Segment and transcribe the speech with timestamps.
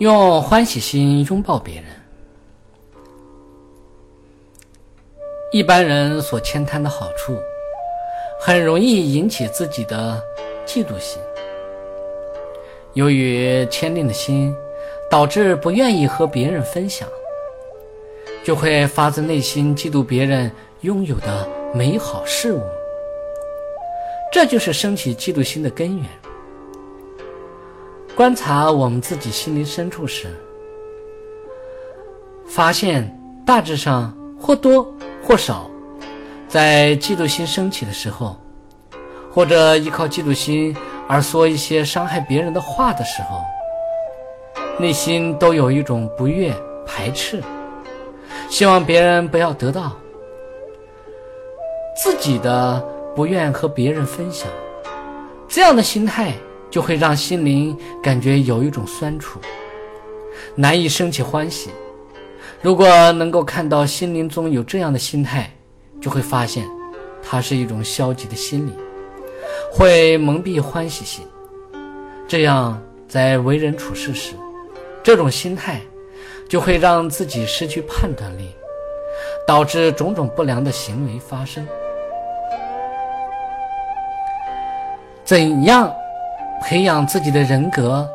[0.00, 1.84] 用欢喜心拥抱别人。
[5.52, 7.36] 一般人所牵贪的好处，
[8.40, 10.18] 很容易引起自己的
[10.64, 11.20] 嫉妒心。
[12.94, 14.56] 由于牵吝的心，
[15.10, 17.06] 导致不愿意和别人分享，
[18.42, 22.62] 就会发自内心嫉妒别人拥有的美好事物。
[24.32, 26.06] 这就是升起嫉妒心的根源。
[28.20, 30.26] 观察我们自己心灵深处时，
[32.46, 34.86] 发现大致上或多
[35.26, 35.70] 或少，
[36.46, 38.36] 在嫉妒心升起的时候，
[39.32, 40.76] 或者依靠嫉妒心
[41.08, 43.40] 而说一些伤害别人的话的时候，
[44.78, 46.54] 内心都有一种不悦、
[46.86, 47.42] 排斥，
[48.50, 49.96] 希望别人不要得到
[51.96, 54.46] 自己的，不愿和别人分享，
[55.48, 56.34] 这样的心态。
[56.70, 59.40] 就会让心灵感觉有一种酸楚，
[60.54, 61.70] 难以升起欢喜。
[62.62, 65.50] 如果能够看到心灵中有这样的心态，
[66.00, 66.64] 就会发现，
[67.22, 68.72] 它是一种消极的心理，
[69.72, 71.26] 会蒙蔽欢喜心。
[72.28, 74.34] 这样在为人处事时，
[75.02, 75.80] 这种心态
[76.48, 78.50] 就会让自己失去判断力，
[79.46, 81.66] 导致种种不良的行为发生。
[85.24, 85.92] 怎样？
[86.60, 88.08] 培养自己的人格，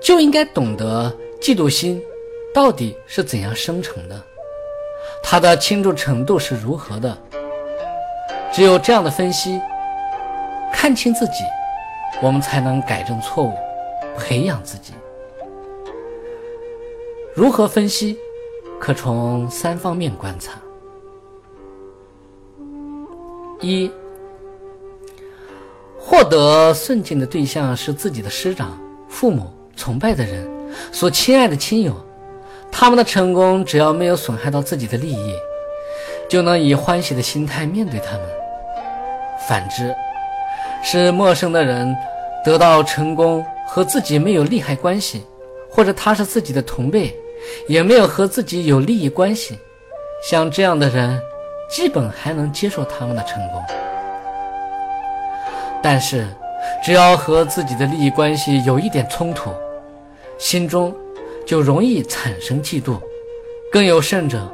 [0.00, 2.02] 就应该懂得嫉妒心
[2.54, 4.20] 到底是怎样生成的，
[5.22, 7.16] 它的轻重程度是如何的。
[8.52, 9.60] 只有这样的分析，
[10.72, 11.44] 看清自己，
[12.22, 13.52] 我们才能改正错误，
[14.18, 14.92] 培养自己。
[17.34, 18.16] 如何分析？
[18.78, 20.52] 可从三方面观察：
[23.60, 23.90] 一。
[26.08, 28.78] 获得顺境的对象是自己的师长、
[29.08, 30.48] 父母、崇拜的人、
[30.92, 31.92] 所亲爱的亲友，
[32.70, 35.34] 他们的成功只要没有损害到自己的利益，
[36.28, 38.22] 就能以欢喜的心态面对他们。
[39.48, 39.92] 反之，
[40.80, 41.92] 是陌生的人
[42.44, 45.24] 得到成功和自己没有利害关系，
[45.68, 47.12] 或者他是自己的同辈，
[47.66, 49.58] 也没有和自己有利益关系，
[50.22, 51.20] 像这样的人，
[51.68, 53.60] 基本还能接受他们的成功。
[55.88, 56.26] 但是，
[56.84, 59.54] 只要和自己的利益关系有一点冲突，
[60.36, 60.92] 心中
[61.46, 63.00] 就容易产生嫉妒。
[63.70, 64.52] 更有甚者，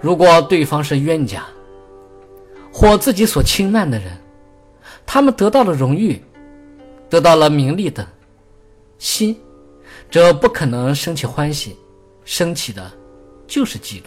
[0.00, 1.44] 如果对方是冤家
[2.72, 4.10] 或自己所轻慢的人，
[5.04, 6.24] 他们得到了荣誉，
[7.10, 8.06] 得到了名利等，
[8.96, 9.38] 心
[10.10, 11.76] 则不可能升起欢喜，
[12.24, 12.90] 升起的
[13.46, 14.06] 就是嫉妒。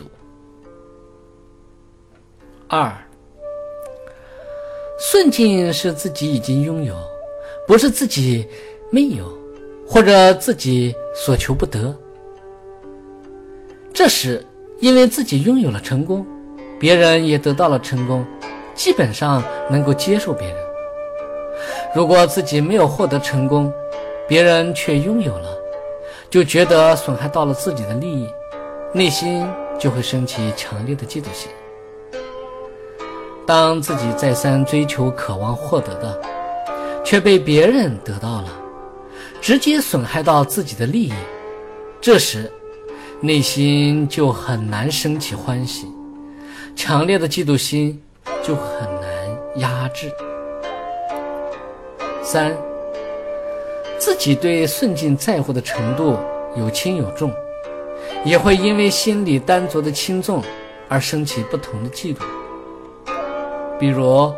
[2.68, 2.92] 二。
[4.98, 6.96] 顺境是自己已经拥有，
[7.68, 8.48] 不是自己
[8.90, 9.32] 没有，
[9.88, 11.96] 或者自己所求不得。
[13.94, 14.44] 这时，
[14.80, 16.26] 因为自己拥有了成功，
[16.80, 18.26] 别人也得到了成功，
[18.74, 20.58] 基本上能够接受别人。
[21.96, 23.72] 如果自己没有获得成功，
[24.28, 25.50] 别人却拥有了，
[26.28, 28.28] 就觉得损害到了自己的利益，
[28.94, 29.48] 内心
[29.80, 31.52] 就会升起强烈的嫉妒心。
[33.48, 36.22] 当自己再三追求、渴望获得的，
[37.02, 38.50] 却被别人得到了，
[39.40, 41.14] 直接损害到自己的利益，
[42.02, 42.52] 这时
[43.22, 45.88] 内心就很难升起欢喜，
[46.76, 47.98] 强烈的嫉妒心
[48.44, 50.12] 就很难压制。
[52.22, 52.54] 三，
[53.98, 56.18] 自己对顺境在乎的程度
[56.58, 57.32] 有轻有重，
[58.26, 60.44] 也会因为心里单着的轻重
[60.90, 62.18] 而升起不同的嫉妒。
[63.80, 64.34] 比如，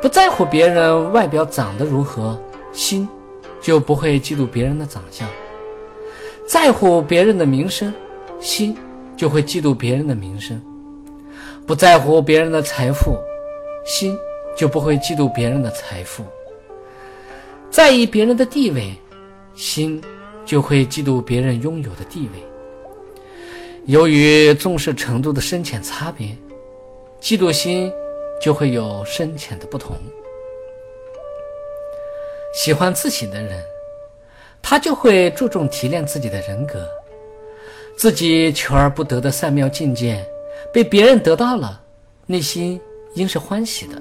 [0.00, 2.38] 不在乎别人外表长得如何，
[2.72, 3.08] 心
[3.60, 5.26] 就不会嫉妒别人的长相；
[6.46, 7.92] 在乎别人的名声，
[8.40, 8.76] 心
[9.16, 10.58] 就会嫉妒别人的名声；
[11.66, 13.16] 不在乎别人的财富，
[13.84, 14.16] 心
[14.56, 16.22] 就不会嫉妒别人的财富；
[17.70, 18.94] 在意别人的地位，
[19.54, 20.00] 心
[20.44, 22.44] 就会嫉妒别人拥有的地位。
[23.86, 26.28] 由于重视程度的深浅差别，
[27.20, 27.90] 嫉妒心。
[28.40, 29.96] 就会有深浅的不同。
[32.54, 33.62] 喜欢自省的人，
[34.62, 36.88] 他就会注重提炼自己的人格，
[37.96, 40.24] 自己求而不得的善妙境界
[40.72, 41.80] 被别人得到了，
[42.26, 42.80] 内心
[43.14, 44.00] 应是欢喜的。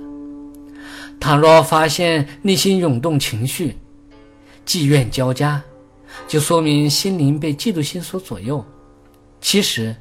[1.19, 3.77] 倘若发现内心涌动情绪，
[4.65, 5.61] 忌怨交加，
[6.27, 8.63] 就说明心灵被嫉妒心所左右。
[9.41, 9.95] 其实，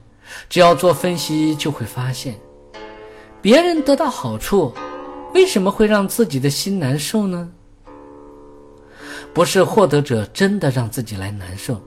[0.48, 2.34] 只要做分析，就会发现。
[3.46, 4.74] 别人得到好处，
[5.32, 7.48] 为什么会让自己的心难受呢？
[9.32, 11.80] 不是获得者真的让自己来难受，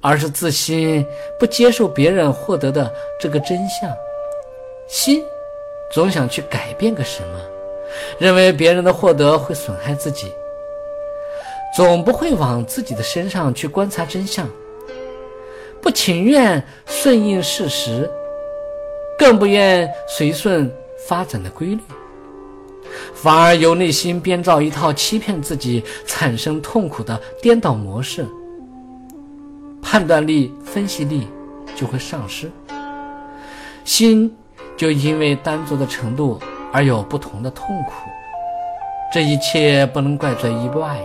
[0.00, 1.06] 而是自心
[1.38, 3.88] 不接受别人获得的这个真相，
[4.88, 5.22] 心
[5.92, 7.40] 总想去改变个什么，
[8.18, 10.32] 认为别人的获得会损害自己，
[11.76, 14.44] 总不会往自己的身上去观察真相，
[15.80, 18.10] 不情愿顺应事实，
[19.18, 20.70] 更不愿随顺
[21.08, 21.78] 发展的规律。
[23.14, 28.26] 反而由内心编造一套欺骗自己、产生痛苦的颠倒模式，
[29.82, 31.26] 判断力、分析力
[31.74, 32.50] 就会丧失，
[33.84, 34.34] 心
[34.76, 36.38] 就因为单足的程度
[36.72, 37.92] 而有不同的痛苦。
[39.12, 41.00] 这一切不能怪罪意外，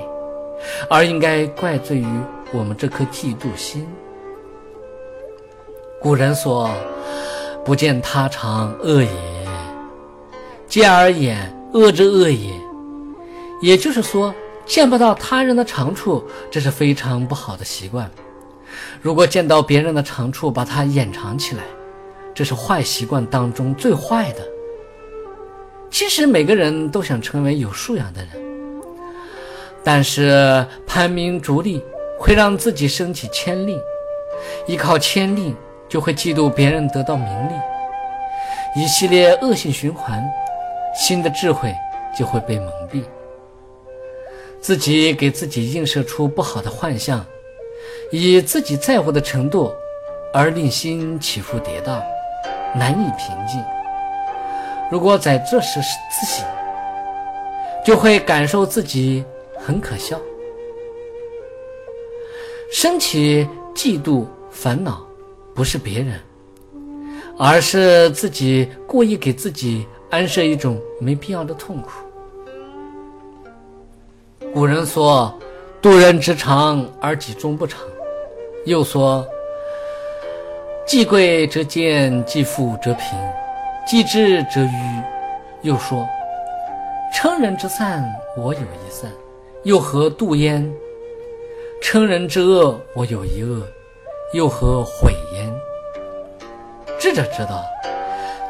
[0.90, 2.08] 而应该怪罪于
[2.52, 3.88] 我们这颗嫉妒心。
[6.00, 6.70] 古人说
[7.64, 9.10] ：“不见他长恶也，
[10.68, 12.52] 见而言。”恶之恶也，
[13.62, 14.36] 也就是说，
[14.66, 16.22] 见不到他人的长处，
[16.52, 18.12] 这是非常不好的习惯。
[19.02, 21.64] 如果见到别人的长处，把它掩藏起来，
[22.34, 24.46] 这是坏习惯当中最坏的。
[25.90, 28.32] 其实每个人都想成为有素养的人，
[29.82, 31.82] 但是攀名逐利
[32.20, 33.80] 会让自己升起谦令，
[34.68, 35.56] 依靠谦令
[35.92, 40.24] 就会嫉妒别人得到名利，一系列恶性循环。
[40.94, 41.74] 心的智慧
[42.18, 43.02] 就会被蒙蔽，
[44.60, 47.26] 自己给自己映射出不好的幻象，
[48.12, 49.74] 以自己在乎的程度
[50.34, 52.02] 而令心起伏跌宕，
[52.76, 53.64] 难以平静。
[54.90, 56.46] 如果在这时自省，
[57.86, 59.24] 就会感受自己
[59.58, 60.20] 很可笑。
[62.70, 65.06] 升起嫉妒烦恼，
[65.54, 66.20] 不是别人，
[67.38, 69.86] 而是自己故意给自己。
[70.10, 71.90] 安设一种没必要的痛苦。
[74.54, 75.34] 古人说
[75.82, 77.80] ：“渡人之长而己终不长。”
[78.68, 79.26] 又说
[80.86, 83.18] ：“既贵则贱，既富则贫，
[83.88, 85.02] 既智则愚。”
[85.64, 86.06] 又说
[87.16, 88.04] ：“称人之善，
[88.36, 89.10] 我有一善，
[89.64, 90.70] 又何度焉？
[91.82, 93.66] 称人之恶，我有一恶，
[94.34, 95.54] 又何悔焉？”
[97.00, 97.64] 智者知道，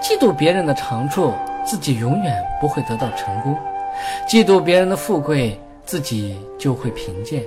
[0.01, 1.33] 嫉妒别人的长处。
[1.63, 3.55] 自己永远不会得到成功，
[4.27, 7.43] 嫉妒别人的富贵，自己就会贫贱；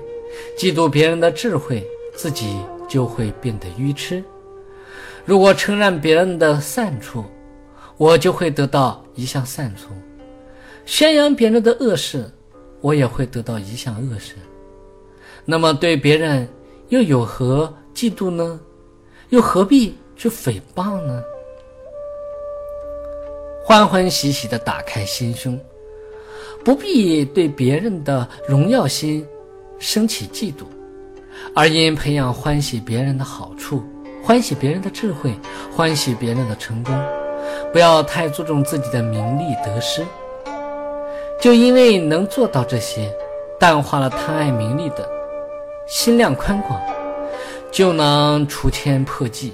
[0.56, 1.84] 嫉妒别人的智慧，
[2.14, 2.56] 自己
[2.88, 4.22] 就会变得愚痴。
[5.24, 7.24] 如果承认别人的善处，
[7.96, 9.88] 我就会得到一项善处；
[10.86, 12.30] 宣扬别人的恶事，
[12.80, 14.36] 我也会得到一项恶事。
[15.44, 16.48] 那么对别人
[16.88, 18.60] 又有何嫉妒呢？
[19.30, 21.22] 又何必去诽谤呢？
[23.64, 25.58] 欢欢喜喜地打开心胸，
[26.64, 29.26] 不必对别人的荣耀心
[29.78, 30.64] 升起嫉妒，
[31.54, 33.82] 而因培养欢喜别人的好处，
[34.22, 35.32] 欢喜别人的智慧，
[35.74, 36.94] 欢喜别人的成功，
[37.72, 40.04] 不要太注重自己的名利得失。
[41.40, 43.10] 就因为能做到这些，
[43.58, 45.08] 淡化了贪爱名利的
[45.86, 46.80] 心量宽广，
[47.74, 49.52] 就能除谦破纪，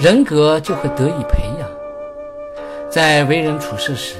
[0.00, 1.70] 人格就会得以培养。
[2.90, 4.16] 在为人处事时，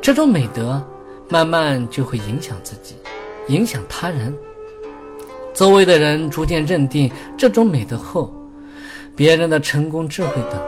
[0.00, 0.80] 这种美德
[1.28, 2.94] 慢慢就会影响自己，
[3.48, 4.32] 影响他人。
[5.52, 8.32] 周围的人逐渐认定这种美德后，
[9.16, 10.62] 别人的成功、智慧等，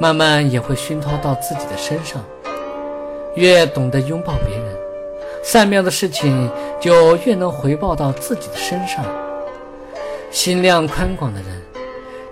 [0.00, 2.24] 慢慢也会熏陶到自己的身上。
[3.34, 4.74] 越懂得拥抱别人，
[5.44, 6.50] 善妙的事情
[6.80, 9.04] 就越能回报到自己的身上。
[10.32, 11.62] 心量宽广的人，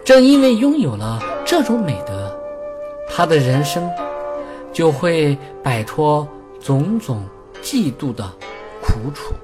[0.05, 2.37] 正因为拥有了这种美德，
[3.09, 3.89] 他的人生。
[4.73, 6.27] 就会摆脱
[6.61, 7.25] 种种
[7.61, 8.25] 嫉妒的
[8.81, 9.35] 苦楚。